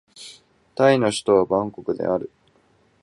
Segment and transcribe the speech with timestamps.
[0.73, 2.31] タイの首都はバンコクである